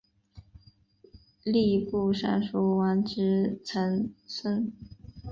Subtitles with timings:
[1.43, 4.73] 吏部尚书王直曾孙。